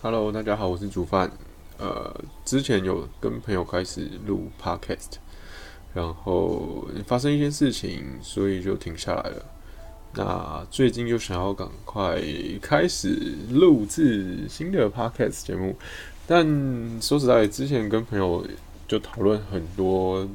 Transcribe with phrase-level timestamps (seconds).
[0.00, 1.28] Hello，大家好，我是煮饭。
[1.76, 5.16] 呃，之前有跟朋友开始录 Podcast，
[5.92, 9.44] 然后发生一些事情，所以就停下来了。
[10.14, 12.22] 那最近又想要赶快
[12.62, 15.74] 开始录制新的 Podcast 节目，
[16.28, 16.46] 但
[17.02, 18.46] 说实在，之前跟朋友
[18.86, 20.28] 就讨论很多，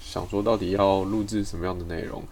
[0.00, 2.22] 想说到底要录制什么样的内容。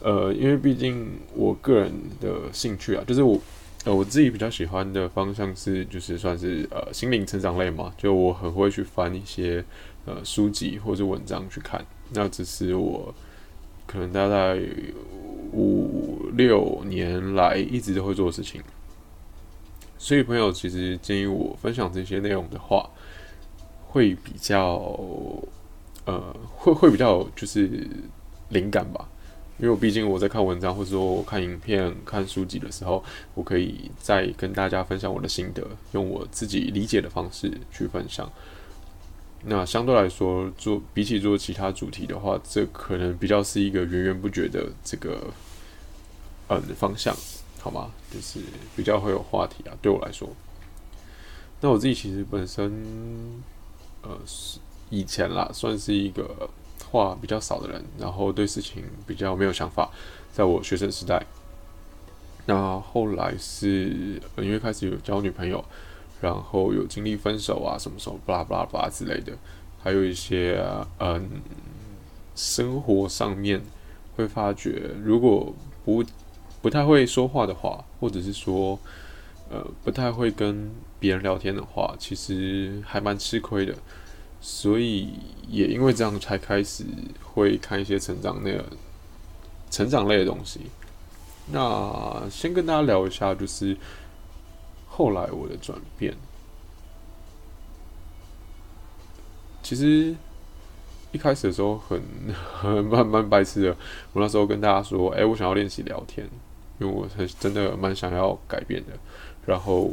[0.00, 1.92] 呃，因为毕竟我个人
[2.22, 3.38] 的兴趣啊，就是我。
[3.84, 9.64] 呃，我自己比较喜欢的方向是，就是算是呃心灵成长类嘛，就我很会去翻一些
[10.04, 11.84] 呃书籍或者文章去看。
[12.12, 13.12] 那只是我
[13.84, 14.56] 可能大概
[15.52, 18.62] 五六年来一直都会做的事情。
[19.98, 22.88] 所以朋友其实建议我分享这些内容的话，
[23.88, 24.78] 会比较
[26.04, 27.84] 呃会会比较就是
[28.50, 29.08] 灵感吧。
[29.58, 38.28] 因为我毕竟我在看文章或者说我看影片、看书籍的时候，我可以再跟大家分享我的心得，用我自己理解的方式去分享。
[39.44, 45.32] 那相对来说，做比起做其他主题的话，这可能比较是一个源源不绝的这个
[46.48, 47.14] 嗯方向，
[47.60, 47.92] 好吗？
[48.12, 48.40] 就是
[48.74, 50.28] 比较会有话题啊，对我来说。
[51.60, 52.72] 那我自己其实本身
[54.02, 54.58] 呃是
[54.90, 56.50] 以前啦，算是一个。
[56.92, 59.90] 话比较少的人，然后对事情比较没有想法。
[60.30, 61.24] 在我学生时代，
[62.44, 65.64] 那后来是因为开始有交女朋友，
[66.20, 69.32] 然后有经历分手啊，什么什么巴拉巴拉巴拉之类的，
[69.82, 70.62] 还有一些
[70.98, 71.40] 嗯，
[72.34, 73.62] 生活上面
[74.16, 75.54] 会发觉，如果
[75.84, 76.04] 不
[76.60, 78.78] 不太会说话的话，或者是说
[79.50, 83.74] 呃不太会跟别人聊天的话，其实还蛮吃亏的。
[84.44, 85.08] 所以
[85.48, 86.84] 也因为这样，才开始
[87.22, 88.60] 会看一些成长类、
[89.70, 90.62] 成长类的东西。
[91.52, 93.76] 那先跟大家聊一下，就是
[94.88, 96.12] 后来我的转变。
[99.62, 100.12] 其实
[101.12, 102.02] 一开始的时候很
[102.60, 103.76] 很 蛮蛮白痴的。
[104.12, 106.28] 我那时候跟大家说：“哎，我想要练习聊天，
[106.80, 108.92] 因为我很真的蛮想要改变的。”
[109.46, 109.92] 然后。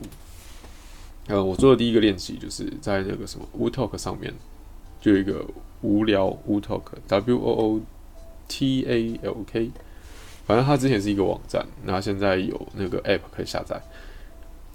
[1.29, 4.33] 呃，我做的第一个练习就是在那个什么 Wu Talk 上面，
[4.99, 5.45] 就有一个
[5.81, 7.81] 无聊 Wu Talk，W O O
[8.47, 9.69] T A L K，
[10.47, 13.79] 反正它之前是一个网站，那现在有那个 App 可以下载。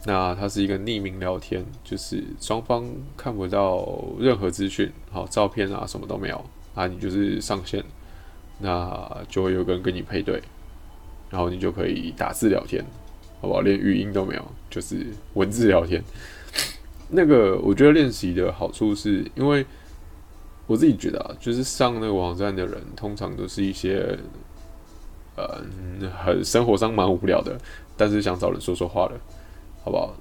[0.06, 2.84] 那它是一个匿名聊天，就是双方
[3.16, 6.44] 看不到任何资讯，好照片啊什么都没有
[6.74, 7.82] 啊，你就是上线，
[8.60, 10.40] 那就会有个人跟你配对，
[11.30, 12.84] 然后你就可以打字聊天，
[13.40, 13.62] 好不好？
[13.62, 16.04] 连语音都没有，就是文字聊天。
[17.08, 19.64] 那个我觉得练习的好处是因为
[20.66, 24.18] 我自己觉得啊，就是上那个网站的人通常都是一些
[25.36, 25.60] 呃
[26.24, 27.58] 很生活上蛮无聊的，
[27.96, 29.14] 但是想找人说说话的，
[29.84, 30.14] 好不好？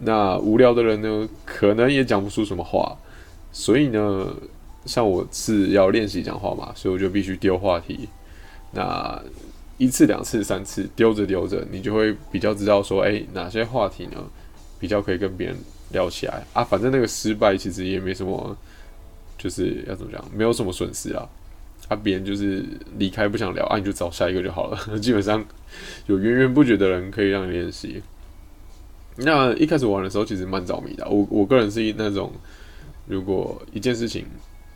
[0.00, 2.96] 那无聊的人呢，可能也讲不出什么话，
[3.52, 4.26] 所以呢，
[4.84, 8.08] 像我是要练习讲话嘛，所以我就必须丢话题。
[8.72, 9.22] 那
[9.78, 14.22] 一次、两次、三次丢着丢着，你就会比较知道说，哎，哪些话题呢
[14.78, 15.56] 比较可以跟别人。
[15.92, 18.56] 聊起来啊，反正那个失败其实也没什么，
[19.38, 21.28] 就是要怎么讲，没有什么损失啊。
[21.88, 22.64] 啊，别人就是
[22.98, 24.78] 离开不想聊，啊，你就找下一个就好了。
[24.98, 25.44] 基本上
[26.06, 28.02] 有源源不绝的人可以让你练习。
[29.18, 32.32] 那一开始玩的时候其实蛮着迷的，我我个人是那种，
[33.06, 34.26] 如果一件事情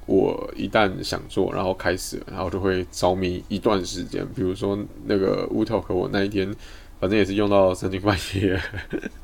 [0.07, 4.25] 我一旦想做，然后开始，然后就会着迷一段时间。
[4.37, 6.55] 比如说那个乌头和我那一天，
[7.01, 8.61] 反正也是用到三更半夜，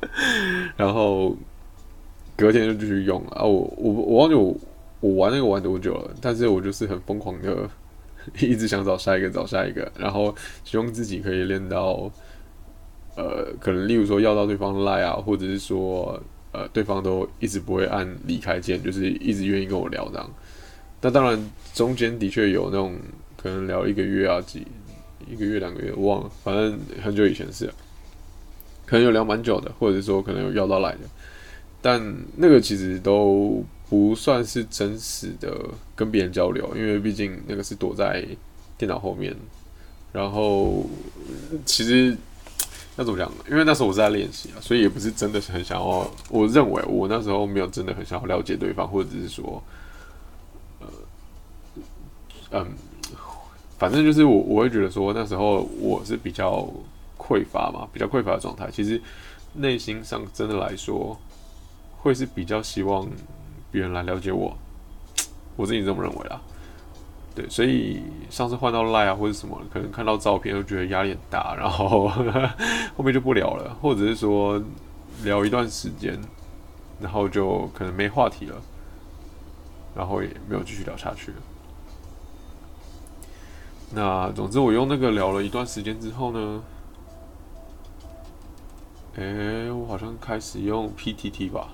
[0.75, 1.37] 然后。
[2.37, 3.43] 隔天就继续用啊！
[3.43, 4.55] 我我我忘记我
[4.99, 7.67] 我玩那个玩多久了，但是我就是很疯狂的，
[8.39, 10.33] 一直想找下一个找下一个，然后
[10.63, 12.11] 希望自己可以练到，
[13.15, 16.21] 呃，可能例如说要到对方赖啊，或者是说
[16.51, 20.29] 呃对方都一直不会按离开键，就是一直愿意跟我聊这样。
[21.01, 22.95] 那当然中间的确有那种
[23.35, 24.65] 可能聊一个月啊几
[25.27, 27.65] 一个月两个月忘了，反正很久以前是，
[28.85, 30.99] 可能有聊蛮久的，或者是说可能有要到来的。
[31.81, 38.25] 但那个其实都不算是真实的跟别人交流，因为毕竟那个是躲在
[38.77, 39.35] 电脑后面。
[40.13, 40.85] 然后
[41.65, 42.17] 其实
[42.95, 43.31] 要怎么讲？
[43.49, 46.09] 因为那时候我是在练习啊，所以也不是真的很想要。
[46.29, 49.61] 我认为我那时候没有真的很想要了解对方，或者是说，
[50.79, 50.87] 呃，
[52.51, 52.67] 嗯，
[53.77, 56.67] 反正就是我我会觉得说那时候我是比较
[57.17, 58.71] 匮乏嘛，比较匮乏的状态。
[58.71, 58.99] 其实
[59.53, 61.17] 内心上真的来说。
[62.01, 63.07] 会是比较希望
[63.71, 64.55] 别人来了解我，
[65.55, 66.39] 我自己这么认为啦。
[67.35, 68.01] 对，所以
[68.31, 72.07] 上次换到赖啊或者什么，可能看到照片就觉得压力很大，然后
[72.97, 74.59] 后面就不聊了，或者是说
[75.23, 76.19] 聊一段时间，
[76.99, 78.55] 然后就可能没话题了，
[79.95, 81.31] 然后也没有继续聊下去。
[83.93, 86.63] 那总之，我用那个聊了一段时间之后呢，
[89.15, 91.69] 诶，我好像开始用 PTT 吧，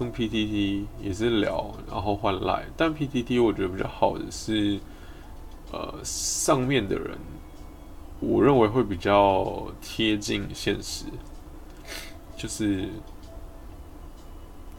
[0.00, 4.80] 用 PTT 也是聊，然后换来，但 PTT 我觉得比较好的是，
[5.70, 7.16] 呃，上面的人。
[8.18, 11.06] 我认为会比较贴近现实，
[12.36, 12.86] 就是，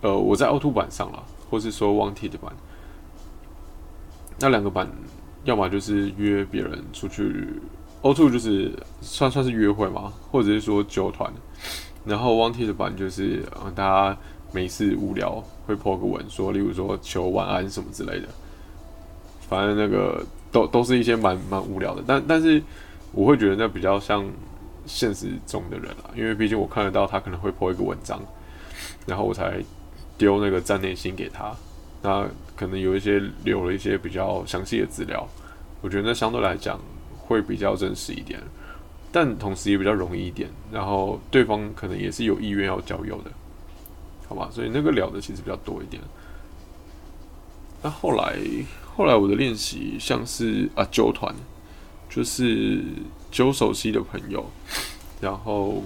[0.02, 2.54] 呃，我在 O two 版上了，或是说 Wanted 版，
[4.40, 4.88] 那两个版，
[5.44, 7.48] 要么就是约别人出去
[8.04, 8.72] ，O two 就是
[9.02, 11.34] 算算是约会嘛，或者是说酒团，
[12.06, 14.18] 然后 Wanted 版就是呃大家
[14.52, 18.28] 没事无聊会破个文，说例如说求晚安什么之类的，
[19.48, 22.62] 反正那个都都是一些蛮蛮无聊的，但但是。
[23.14, 24.26] 我会觉得那比较像
[24.86, 28.24] 现实中的人啊，因为毕竟我看得到他可能会 po 一个文章，
[29.06, 29.62] 然后我才
[30.18, 31.54] 丢那个站内信给他，
[32.02, 32.26] 那
[32.56, 35.28] 可能有一些留了一些比较详细的资料，
[35.82, 36.80] 我觉得那相对来讲
[37.18, 38.40] 会比较真实一点，
[39.12, 43.32] 但同时也比较容易一点，然后对方可能也是有意愿要交友的，
[44.32, 46.02] 好吧，所以那个聊的其实比较多一点。
[47.84, 48.40] 那后来
[48.96, 51.36] 后来我的练习像是啊九团。
[52.14, 52.84] 就是
[53.32, 54.46] 揪熟悉的朋友，
[55.22, 55.82] 然后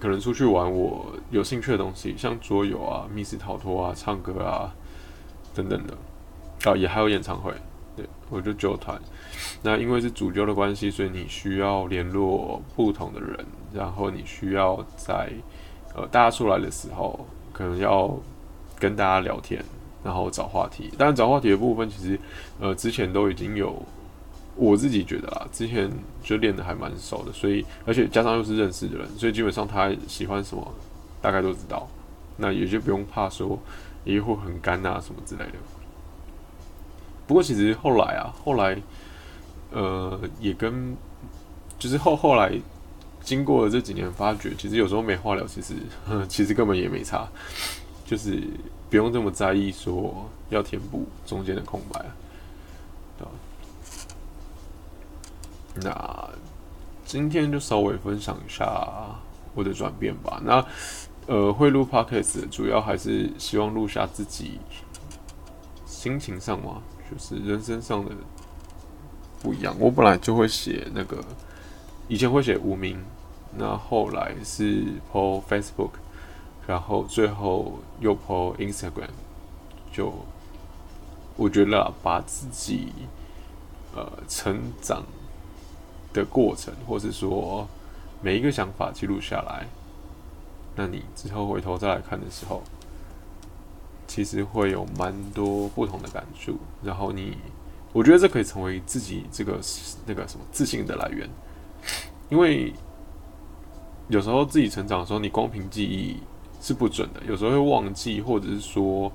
[0.00, 4.72] 可能出去玩我有兴趣的东西，像桌游啊、密室逃脱啊、唱歌啊
[5.54, 5.94] 等等的
[6.70, 7.52] 啊，也还有演唱会。
[7.94, 8.98] 对我就揪团。
[9.60, 13.44] 那因为是主揪的关系，所以你需要联络不同的人，
[13.74, 15.30] 然后你需要在
[15.98, 18.16] 呃大家出来的时候，可能要
[18.78, 19.64] 跟大家聊天，
[20.04, 20.92] 然后找话题。
[20.96, 22.18] 但找话题的部分，其实
[22.60, 23.82] 呃之前都已经有。
[24.60, 25.88] 我自己觉得啦，之前
[26.20, 30.74] 就练的还蛮熟的，所以而且加上又是认识的人，所以基本上他喜欢什么，
[31.22, 31.86] 大概都知道，
[32.36, 33.56] 那也就不用怕说，
[34.02, 35.52] 也会很干啊什么之类的。
[37.28, 38.76] 不过其实后来啊，后来，
[39.70, 40.96] 呃，也跟
[41.78, 42.50] 就是后后来
[43.28, 45.74] 经过了这几年，发觉其实有时候没话聊，其实
[46.30, 47.28] 其实根本也没差，
[48.06, 48.42] 就是
[48.88, 52.02] 不用这么在意说要填补中间的空白。
[55.74, 56.30] 那
[57.04, 58.64] 今天就稍微分享一下
[59.54, 60.40] 我的转变吧。
[60.42, 60.64] 那
[61.26, 64.58] 呃，会录 podcast 主要还是希望录下自己
[65.84, 66.80] 心情上嘛，
[67.10, 68.10] 就是人生上的
[69.42, 69.76] 不一样。
[69.78, 71.22] 我本来就会写那个，
[72.08, 72.98] 以前会写无名，
[73.56, 75.90] 那后来是 po Facebook，
[76.66, 79.10] 然后最后又 po Instagram，
[79.92, 80.12] 就
[81.36, 82.92] 我觉得把自己
[83.94, 85.02] 呃成长。
[86.10, 87.68] 的过程，或是说
[88.22, 89.66] 每一个想法记录下来，
[90.74, 92.62] 那你之后回头再来看的时候，
[94.06, 96.56] 其实会有蛮多不同的感触。
[96.82, 97.36] 然后你，
[97.92, 99.60] 我觉得这可以成为自己这个
[100.06, 101.28] 那个什么自信的来源，
[102.30, 102.72] 因为
[104.08, 106.18] 有时候自己成长的时候，你光凭记忆
[106.60, 109.10] 是不准的，有时候会忘记，或者是说，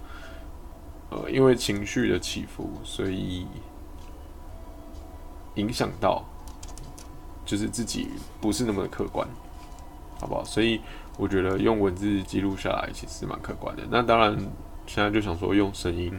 [1.09, 3.45] 呃，因为情绪的起伏，所以
[5.55, 6.23] 影响到。
[7.45, 8.07] 就是自己
[8.39, 9.27] 不是那么的客观，
[10.17, 10.45] 好不好？
[10.45, 10.79] 所以
[11.17, 13.83] 我觉得用文字记录下来其实蛮客观的。
[13.91, 14.33] 那当然，
[14.88, 16.09] 现在就想说用声音。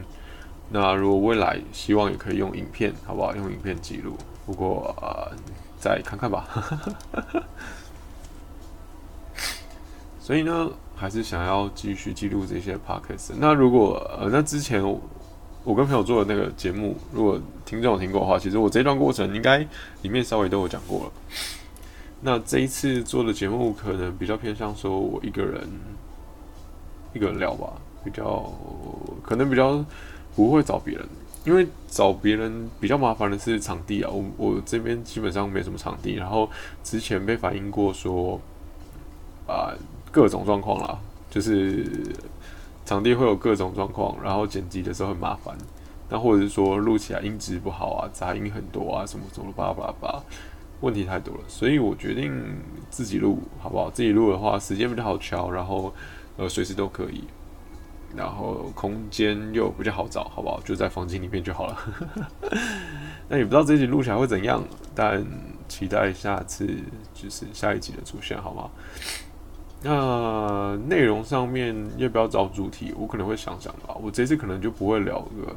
[0.69, 3.35] 那如果未来希望也可以用影片，好不好？
[3.35, 4.15] 用影片记录。
[4.45, 5.35] 不过呃，
[5.79, 6.47] 再看看吧。
[10.25, 13.33] 所以呢，还是想要继续记录这些 podcast。
[13.37, 14.83] 那如果呃，那之前。
[15.63, 19.57] 我跟朋友做的那个节目，如果听众有听过的话，其实我这段过程应该
[20.03, 21.11] 里面稍微都有讲过了。
[22.21, 25.67] 那这一次做的节目可能比较偏向说我一个人
[27.15, 28.53] 一个人聊吧，比较
[29.23, 29.83] 可能比较
[30.35, 31.03] 不会找别人，
[31.45, 34.11] 因为找别人比较麻烦的是场地啊。
[34.11, 36.47] 我我这边基本上没什么场地，然后
[36.83, 38.39] 之前被反映过说
[39.47, 39.73] 啊
[40.15, 40.97] 各种状况啦，
[41.29, 41.85] 就是。
[42.87, 45.57] 场地会有各种状况，然后剪辑的时候很麻烦，
[46.07, 50.23] 那或者是说录起来音质不好啊，杂音很多啊，什么什么巴拉巴拉巴，
[50.81, 52.31] 问题太多了，所以我决定
[52.91, 53.89] 自己录，好不好？
[53.89, 55.91] 自己录的话，时间比较好调，然后
[56.37, 57.23] 呃随时都可以，
[58.15, 60.61] 然后空间又比较好找，好不好？
[60.61, 61.77] 就在房间里面就好了。
[63.27, 65.25] 那也不知道这一集录起来会怎样，但
[65.67, 66.69] 期待下次
[67.15, 68.69] 就是下一集的出现，好吗？
[69.87, 72.91] 那内容上面要不要找主题？
[72.97, 73.95] 我可能会想想吧。
[74.01, 75.55] 我这次可能就不会聊个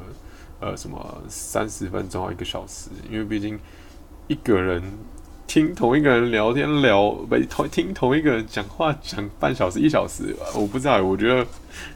[0.59, 3.59] 呃什么三十分钟一个小时，因为毕竟
[4.27, 4.83] 一个人
[5.47, 11.43] 听同一个人聊天聊，不同听同一个人讲话讲半小时一小时，我不知道，我觉得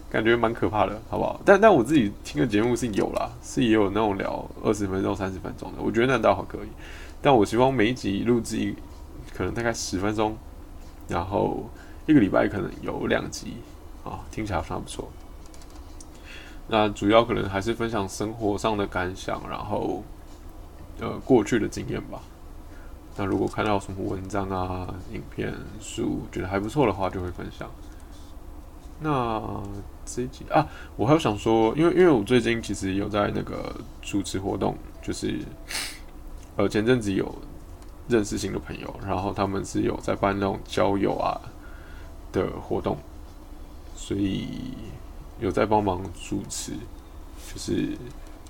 [0.10, 1.40] 感觉蛮可怕的，好不好？
[1.46, 6.68] 但但我自己听的节目是有啦，是也有那种聊二十分钟、三十分钟的，我觉得那倒还可以。
[7.22, 8.74] 但我希望每一集录制
[9.36, 10.36] 可能大概十分钟，
[11.08, 11.70] 然后
[12.06, 13.58] 一个礼拜可能有两集
[14.04, 15.10] 啊，听起来非常不错。
[16.68, 20.04] 那主要可能还是分享生活上的感想，然后
[21.00, 22.22] 呃过去的经验吧。
[23.16, 27.70] 那如果看到什么文章啊、影片、书，觉得还不错的话，就会分享。
[29.00, 29.62] 那
[30.06, 35.40] 这一集啊，我还有想说，因为因为我最近其实有在那个主持活动，就是
[36.56, 37.34] 呃前阵子有
[38.08, 41.40] 认识新的朋友，然后他们是有在办那种交友啊
[42.34, 42.98] 的活动，
[43.96, 44.50] 所以
[45.40, 46.74] 有在帮忙主持，
[47.54, 47.98] 就是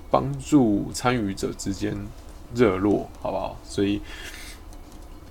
[0.10, 1.96] 帮助参与者之间
[2.56, 3.56] 热络，好不好？
[3.64, 4.02] 所以。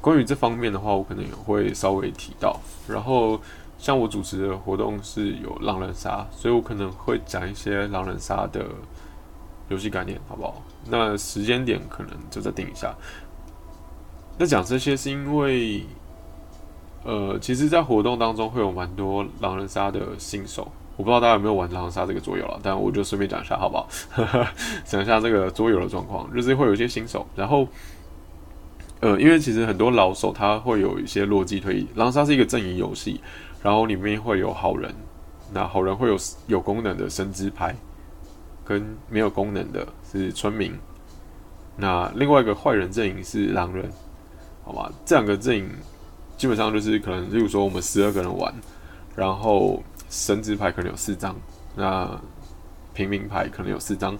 [0.01, 2.59] 关于这方面的话，我可能也会稍微提到。
[2.89, 3.41] 然后，
[3.79, 8.67] 像我主持的活动是有狼人杀，所以我可能会讲一些狼人杀的
[9.69, 10.61] 游戏概念，好不好？
[10.87, 12.93] 那时间点可能就再定一下。
[14.37, 15.87] 那讲这些是因为，
[17.05, 23.89] 呃，其实，在活动当中会有蛮多狼人杀的新手，我不知道大家有没有玩狼人杀这个桌游了，但我就顺便讲一下，好不好？
[24.85, 27.67] 讲一下这个桌游的状况，就是会有一些新手，然后。
[29.05, 33.21] 呃，因为其实很多老手他会有一些逻辑推理，狼人杀是一个阵营游戏，
[33.61, 34.95] 然后里面会有好人，
[35.53, 36.17] 那好人会有
[36.47, 37.75] 有功能的神之牌，
[38.65, 40.73] 跟没有功能的是村民，
[41.75, 43.91] 那另外一个坏人阵营是狼人，
[44.65, 44.89] 好吧？
[45.05, 45.69] 这两个阵营
[46.43, 48.53] 基本上就是可能，例如说我们十二个人玩，
[49.15, 49.81] 然后
[50.11, 51.37] 神职牌可能有四张，
[51.77, 52.21] 那
[52.93, 54.19] 平民牌可能有四张，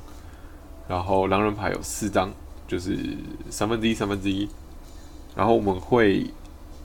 [0.87, 2.31] 然后狼人牌有四张，
[2.69, 2.97] 就是
[3.51, 4.49] 三分之一三分之一。
[5.35, 6.31] 然后我们会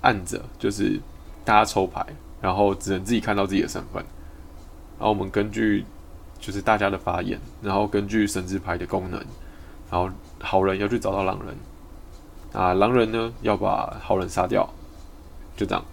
[0.01, 0.99] 按着，就是
[1.45, 2.03] 大家抽牌，
[2.41, 4.03] 然后只能自己看到自己的身份。
[4.97, 5.85] 然后我们根据
[6.39, 9.19] 就是大家的发言，然后根据神职牌的功能，
[9.91, 11.55] 然后好人要去找到狼人，
[12.59, 14.67] 啊，狼人呢要把好人杀掉，
[15.57, 15.83] 就这样。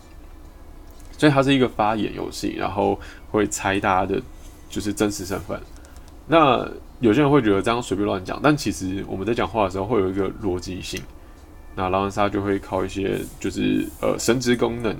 [1.19, 4.23] 所以它是一个发言游戏，然后会猜大家的
[4.69, 5.61] 就是真实身份。
[6.27, 6.69] 那
[7.01, 11.03] 有些人会觉得这样随便乱讲，但其实我们在讲话的时候会有一个逻辑性。
[11.77, 14.97] 那狼人杀就会靠一些就是呃神职功能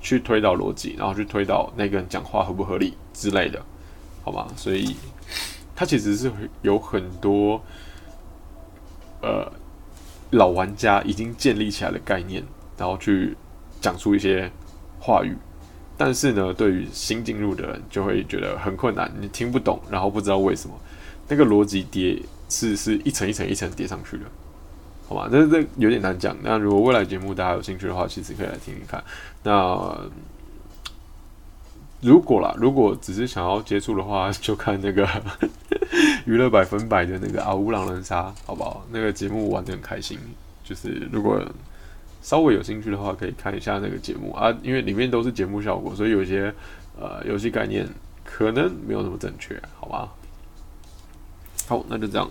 [0.00, 3.62] 去推导逻辑，然后去推导那个人讲话合不合理之类的，
[4.24, 4.48] 好吗？
[4.56, 4.96] 所以
[5.76, 6.30] 它其实是
[6.62, 7.60] 有很多
[9.22, 9.50] 呃
[10.30, 12.42] 老玩家已经建立起来的概念，
[12.76, 13.36] 然后去
[13.80, 14.50] 讲出一些
[15.00, 15.36] 话语，
[15.96, 20.74] 但是呢，对于新进入的人就会觉得很困难，你听不懂，然后不知道为什么
[21.28, 24.24] 那个逻辑叠是是一层一层一层叠上去的。
[25.08, 26.36] 好吧，这这有点难讲。
[26.42, 29.02] 那如果未来节目大家有兴趣的话，其实可以来听听看。
[29.42, 29.98] 那
[32.02, 35.08] 如果啦，如果只是想要接触的话，就看那个
[36.26, 38.84] 娱乐百分百的那个啊乌狼人杀，好不好？
[38.90, 40.18] 那个节目玩的很开心。
[40.62, 41.42] 就是如果
[42.22, 46.52] 稍微有兴趣的话，可以看一下那个节目啊，因为里面都是节目效果，所以有些
[46.98, 47.88] 呃游戏概念
[48.24, 50.12] 可能没有那么正确，好吧？
[51.66, 52.30] 好，那就这样。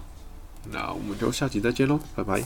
[0.72, 2.44] 那我们就下期再见喽，拜拜。